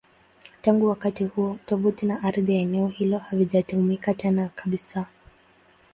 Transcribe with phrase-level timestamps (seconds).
[0.61, 5.05] Tangu wakati huo, tovuti na ardhi ya eneo hilo havijatumika tena kabisa.